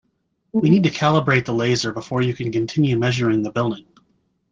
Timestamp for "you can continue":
2.23-2.97